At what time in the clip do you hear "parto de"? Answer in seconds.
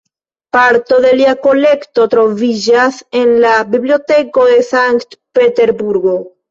0.55-1.11